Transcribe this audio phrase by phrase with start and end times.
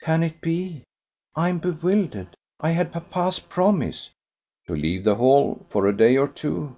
[0.00, 0.84] "Can it be?
[1.34, 2.34] I am bewildered.
[2.60, 4.08] I had papa's promise."
[4.68, 6.76] "To leave the Hall for a day or two."